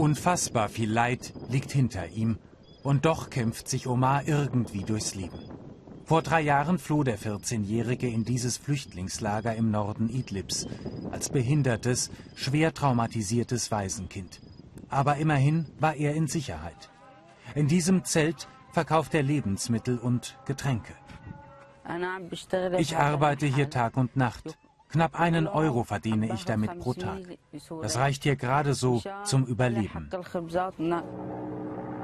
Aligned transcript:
Unfassbar 0.00 0.70
viel 0.70 0.90
Leid 0.90 1.34
liegt 1.50 1.72
hinter 1.72 2.08
ihm. 2.08 2.38
Und 2.82 3.04
doch 3.04 3.28
kämpft 3.28 3.68
sich 3.68 3.86
Omar 3.86 4.26
irgendwie 4.26 4.82
durchs 4.82 5.14
Leben. 5.14 5.38
Vor 6.06 6.22
drei 6.22 6.40
Jahren 6.40 6.78
floh 6.78 7.02
der 7.02 7.18
14-Jährige 7.18 8.08
in 8.08 8.24
dieses 8.24 8.56
Flüchtlingslager 8.56 9.54
im 9.54 9.70
Norden 9.70 10.08
Idlibs 10.08 10.66
als 11.10 11.28
behindertes, 11.28 12.10
schwer 12.34 12.72
traumatisiertes 12.72 13.70
Waisenkind. 13.70 14.40
Aber 14.88 15.16
immerhin 15.16 15.66
war 15.78 15.94
er 15.94 16.14
in 16.14 16.28
Sicherheit. 16.28 16.90
In 17.54 17.68
diesem 17.68 18.02
Zelt 18.02 18.48
verkauft 18.72 19.14
er 19.14 19.22
Lebensmittel 19.22 19.98
und 19.98 20.38
Getränke. 20.46 20.94
Ich 22.78 22.96
arbeite 22.96 23.44
hier 23.44 23.68
Tag 23.68 23.98
und 23.98 24.16
Nacht. 24.16 24.56
Knapp 24.92 25.20
einen 25.20 25.46
Euro 25.46 25.84
verdiene 25.84 26.34
ich 26.34 26.44
damit 26.44 26.78
pro 26.80 26.94
Tag. 26.94 27.18
Das 27.82 27.96
reicht 27.96 28.24
hier 28.24 28.34
gerade 28.36 28.74
so 28.74 29.02
zum 29.24 29.44
Überleben. 29.44 30.10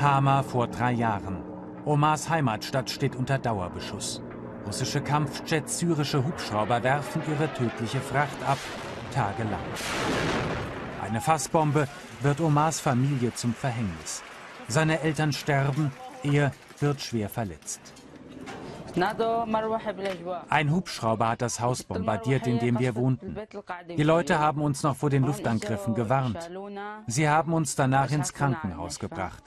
Hama 0.00 0.42
vor 0.44 0.68
drei 0.68 0.92
Jahren. 0.92 1.42
Omars 1.84 2.28
Heimatstadt 2.28 2.88
steht 2.88 3.16
unter 3.16 3.38
Dauerbeschuss. 3.38 4.22
Russische 4.64 5.00
Kampfjets, 5.00 5.78
syrische 5.78 6.24
Hubschrauber 6.24 6.82
werfen 6.82 7.22
ihre 7.28 7.52
tödliche 7.52 8.00
Fracht 8.00 8.42
ab, 8.46 8.58
tagelang. 9.12 9.58
Eine 11.02 11.20
Fassbombe 11.20 11.88
wird 12.20 12.40
Omars 12.40 12.78
Familie 12.78 13.34
zum 13.34 13.54
Verhängnis. 13.54 14.22
Seine 14.68 15.00
Eltern 15.00 15.32
sterben, 15.32 15.90
er 16.22 16.52
wird 16.78 17.00
schwer 17.00 17.28
verletzt. 17.28 17.80
Ein 20.48 20.70
Hubschrauber 20.72 21.28
hat 21.28 21.42
das 21.42 21.60
Haus 21.60 21.82
bombardiert, 21.84 22.46
in 22.46 22.58
dem 22.58 22.78
wir 22.78 22.96
wohnten. 22.96 23.36
Die 23.96 24.02
Leute 24.02 24.38
haben 24.38 24.60
uns 24.60 24.82
noch 24.82 24.96
vor 24.96 25.10
den 25.10 25.24
Luftangriffen 25.24 25.94
gewarnt. 25.94 26.50
Sie 27.06 27.28
haben 27.28 27.52
uns 27.52 27.76
danach 27.76 28.10
ins 28.10 28.32
Krankenhaus 28.32 28.98
gebracht. 28.98 29.42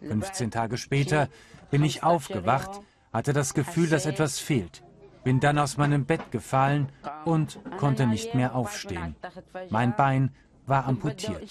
15 0.00 0.50
Tage 0.50 0.78
später 0.78 1.28
bin 1.70 1.84
ich 1.84 2.02
aufgewacht, 2.02 2.80
hatte 3.12 3.32
das 3.32 3.52
Gefühl, 3.52 3.88
dass 3.88 4.06
etwas 4.06 4.38
fehlt. 4.38 4.82
Bin 5.24 5.40
dann 5.40 5.58
aus 5.58 5.76
meinem 5.76 6.06
Bett 6.06 6.30
gefallen 6.30 6.90
und 7.24 7.58
konnte 7.78 8.06
nicht 8.06 8.34
mehr 8.34 8.54
aufstehen. 8.54 9.16
Mein 9.68 9.94
Bein 9.96 10.34
war 10.66 10.86
amputiert. 10.86 11.42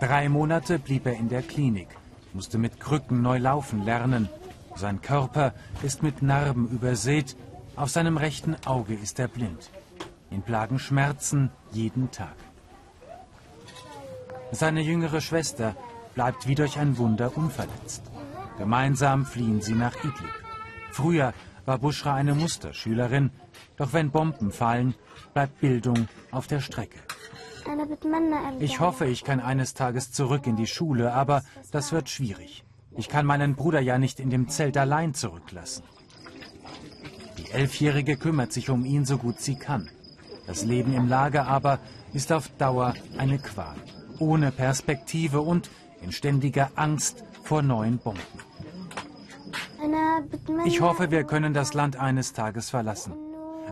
Drei 0.00 0.28
Monate 0.28 0.78
blieb 0.78 1.06
er 1.06 1.14
in 1.14 1.28
der 1.28 1.42
Klinik 1.42 1.88
musste 2.34 2.58
mit 2.58 2.80
Krücken 2.80 3.22
neu 3.22 3.38
laufen 3.38 3.84
lernen. 3.84 4.28
Sein 4.76 5.00
Körper 5.00 5.54
ist 5.82 6.02
mit 6.02 6.20
Narben 6.20 6.68
übersät, 6.68 7.36
auf 7.76 7.90
seinem 7.90 8.16
rechten 8.16 8.56
Auge 8.66 8.94
ist 8.94 9.18
er 9.18 9.28
blind. 9.28 9.70
Ihn 10.30 10.42
plagen 10.42 10.78
Schmerzen 10.78 11.50
jeden 11.72 12.10
Tag. 12.10 12.34
Seine 14.52 14.82
jüngere 14.82 15.20
Schwester 15.20 15.74
bleibt 16.14 16.46
wie 16.46 16.54
durch 16.54 16.78
ein 16.78 16.98
Wunder 16.98 17.36
unverletzt. 17.36 18.02
Gemeinsam 18.58 19.26
fliehen 19.26 19.60
sie 19.60 19.74
nach 19.74 19.96
Idlib. 19.96 20.44
Früher 20.92 21.32
war 21.64 21.78
Bushra 21.78 22.14
eine 22.14 22.34
Musterschülerin, 22.34 23.30
doch 23.76 23.92
wenn 23.92 24.10
Bomben 24.10 24.52
fallen, 24.52 24.94
bleibt 25.32 25.60
Bildung 25.60 26.08
auf 26.30 26.46
der 26.46 26.60
Strecke. 26.60 26.98
Ich 28.60 28.80
hoffe, 28.80 29.06
ich 29.06 29.24
kann 29.24 29.40
eines 29.40 29.74
Tages 29.74 30.12
zurück 30.12 30.46
in 30.46 30.56
die 30.56 30.66
Schule, 30.66 31.12
aber 31.12 31.42
das 31.70 31.92
wird 31.92 32.08
schwierig. 32.08 32.64
Ich 32.96 33.08
kann 33.08 33.26
meinen 33.26 33.56
Bruder 33.56 33.80
ja 33.80 33.98
nicht 33.98 34.20
in 34.20 34.30
dem 34.30 34.48
Zelt 34.48 34.76
allein 34.76 35.14
zurücklassen. 35.14 35.84
Die 37.38 37.50
Elfjährige 37.50 38.16
kümmert 38.16 38.52
sich 38.52 38.70
um 38.70 38.84
ihn 38.84 39.04
so 39.04 39.18
gut 39.18 39.40
sie 39.40 39.56
kann. 39.56 39.88
Das 40.46 40.64
Leben 40.64 40.94
im 40.94 41.08
Lager 41.08 41.46
aber 41.46 41.78
ist 42.12 42.32
auf 42.32 42.48
Dauer 42.58 42.94
eine 43.18 43.38
Qual. 43.38 43.76
Ohne 44.18 44.52
Perspektive 44.52 45.40
und 45.40 45.70
in 46.02 46.12
ständiger 46.12 46.70
Angst 46.76 47.24
vor 47.42 47.62
neuen 47.62 47.98
Bomben. 47.98 48.20
Ich 50.64 50.80
hoffe, 50.80 51.10
wir 51.10 51.24
können 51.24 51.52
das 51.52 51.74
Land 51.74 51.96
eines 51.96 52.32
Tages 52.32 52.70
verlassen. 52.70 53.14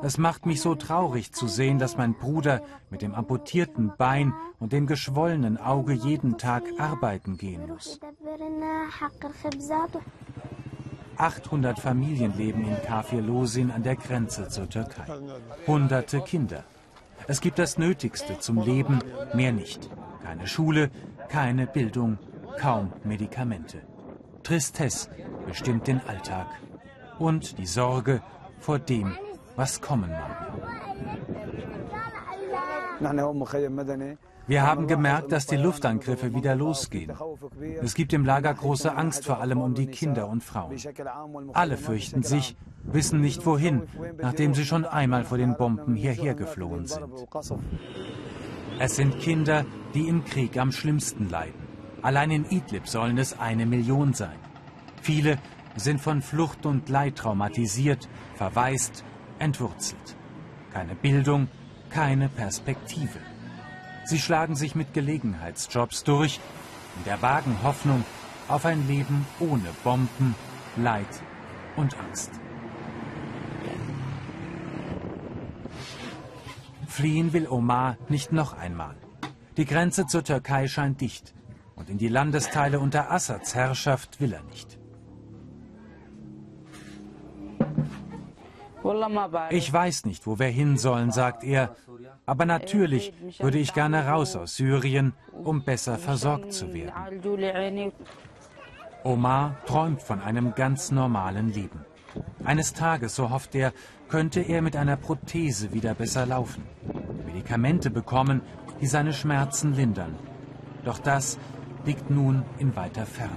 Es 0.03 0.19
macht 0.19 0.47
mich 0.47 0.61
so 0.61 0.75
traurig 0.75 1.33
zu 1.33 1.47
sehen, 1.47 1.79
dass 1.79 1.97
mein 1.97 2.15
Bruder 2.15 2.63
mit 2.91 3.03
dem 3.03 3.15
amputierten 3.15 3.93
Bein 3.97 4.35
und 4.59 4.73
dem 4.73 4.87
geschwollenen 4.87 5.59
Auge 5.59 5.93
jeden 5.93 6.39
Tag 6.39 6.65
arbeiten 6.79 7.37
gehen 7.37 7.69
muss. 7.69 8.01
800 11.17 11.79
Familien 11.79 12.37
leben 12.37 12.65
in 12.65 12.83
Kafir-Losin 12.83 13.71
an 13.71 13.85
der 13.85 13.95
Grenze 13.97 14.49
zur 14.49 14.69
Türkei. 14.69 15.05
Hunderte 15.69 16.21
Kinder. 16.21 16.65
Es 17.29 17.41
gibt 17.41 17.61
das 17.61 17.79
Nötigste 17.79 18.41
zum 18.41 18.61
Leben, 18.61 18.99
mehr 19.35 19.53
nicht. 19.53 19.89
Keine 20.25 20.49
Schule, 20.49 20.91
keine 21.29 21.69
Bildung, 21.69 22.19
kaum 22.59 22.93
Medikamente. 23.05 23.83
Tristesse 24.43 25.11
bestimmt 25.47 25.87
den 25.87 26.01
Alltag. 26.09 26.49
Und 27.21 27.59
die 27.59 27.67
Sorge 27.67 28.21
vor 28.59 28.81
dem, 28.81 29.17
was 29.57 29.81
kommen 29.81 30.11
mag. 30.11 30.53
Wir 34.47 34.67
haben 34.67 34.87
gemerkt, 34.87 35.33
dass 35.33 35.47
die 35.47 35.57
Luftangriffe 35.57 36.35
wieder 36.35 36.55
losgehen. 36.55 37.13
Es 37.81 37.95
gibt 37.95 38.13
im 38.13 38.25
Lager 38.25 38.55
große 38.55 38.95
Angst, 38.95 39.25
vor 39.25 39.41
allem 39.41 39.61
um 39.61 39.75
die 39.75 39.87
Kinder 39.87 40.29
und 40.29 40.43
Frauen. 40.43 40.77
Alle 41.53 41.77
fürchten 41.77 42.23
sich, 42.23 42.57
wissen 42.83 43.21
nicht 43.21 43.47
wohin, 43.47 43.83
nachdem 44.21 44.55
sie 44.55 44.65
schon 44.65 44.85
einmal 44.85 45.25
vor 45.25 45.39
den 45.39 45.57
Bomben 45.57 45.95
hierher 45.95 46.35
geflohen 46.35 46.87
sind. 46.87 47.07
Es 48.79 48.97
sind 48.97 49.21
Kinder, 49.21 49.65
die 49.95 50.09
im 50.09 50.25
Krieg 50.25 50.59
am 50.59 50.73
schlimmsten 50.73 51.29
leiden. 51.29 51.63
Allein 52.03 52.31
in 52.33 52.45
Idlib 52.51 52.89
sollen 52.89 53.19
es 53.19 53.39
eine 53.39 53.65
Million 53.65 54.13
sein. 54.13 54.37
Viele 55.03 55.39
sind 55.77 56.01
von 56.01 56.21
Flucht 56.21 56.67
und 56.67 56.89
Leid 56.89 57.17
traumatisiert, 57.17 58.09
verwaist 58.35 59.05
entwurzelt. 59.43 60.17
Keine 60.73 60.95
Bildung, 60.95 61.49
keine 61.91 62.29
Perspektive. 62.29 63.19
Sie 64.05 64.19
schlagen 64.19 64.57
sich 64.57 64.75
mit 64.75 64.95
Gelegenheitsjobs 64.95 66.05
durch, 66.05 66.41
in 66.97 67.05
der 67.05 67.21
vagen 67.21 67.63
Hoffnung 67.63 68.05
auf 68.49 68.65
ein 68.65 68.87
Leben 68.87 69.27
ohne 69.41 69.69
Bomben, 69.85 70.35
Leid 70.77 71.23
und 71.77 71.99
Angst. 71.99 72.31
Fliehen 76.87 77.33
will 77.33 77.49
Omar 77.49 77.97
nicht 78.09 78.33
noch 78.33 78.53
einmal. 78.53 78.97
Die 79.57 79.65
Grenze 79.65 80.07
zur 80.07 80.25
Türkei 80.25 80.69
scheint 80.69 81.01
dicht 81.01 81.35
und 81.75 81.91
in 81.91 81.99
die 81.99 82.09
Landesteile 82.09 82.81
unter 82.81 83.11
Assads 83.11 83.55
Herrschaft 83.55 84.21
will 84.21 84.33
er 84.33 84.43
nicht. 84.43 84.79
Ich 89.51 89.73
weiß 89.73 90.07
nicht, 90.07 90.27
wo 90.27 90.39
wir 90.39 90.47
hin 90.47 90.77
sollen, 90.77 91.11
sagt 91.11 91.45
er. 91.45 91.77
Aber 92.27 92.45
natürlich 92.45 93.13
würde 93.39 93.59
ich 93.59 93.75
gerne 93.75 94.07
raus 94.07 94.37
aus 94.37 94.57
Syrien, 94.57 95.13
um 95.33 95.65
besser 95.65 95.99
versorgt 95.99 96.53
zu 96.53 96.73
werden. 96.73 97.93
Omar 99.05 99.57
träumt 99.67 100.03
von 100.03 100.21
einem 100.21 100.55
ganz 100.55 100.91
normalen 100.91 101.53
Leben. 101.53 101.85
Eines 102.45 102.73
Tages, 102.73 103.17
so 103.17 103.31
hofft 103.31 103.55
er, 103.55 103.73
könnte 104.09 104.41
er 104.41 104.63
mit 104.63 104.77
einer 104.77 104.97
Prothese 104.97 105.73
wieder 105.73 105.95
besser 105.95 106.27
laufen. 106.27 106.65
Medikamente 107.27 107.91
bekommen, 107.91 108.43
die 108.81 108.87
seine 108.87 109.13
Schmerzen 109.13 109.75
lindern. 109.75 110.17
Doch 110.85 110.99
das 110.99 111.39
liegt 111.85 112.11
nun 112.11 112.45
in 112.59 112.77
weiter 112.77 113.07
Ferne. 113.07 113.33